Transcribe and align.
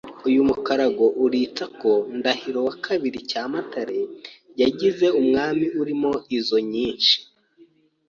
Uyu 0.27 0.41
mukarago 0.47 1.05
uritsa 1.23 1.65
ko 1.79 1.91
Ndahiro 2.17 2.63
II 2.85 3.19
yamatare 3.31 3.99
yagize 4.61 5.05
uwami 5.21 5.65
urimo 5.81 6.11
iiazo 6.33 6.57
yinshi: 6.71 7.15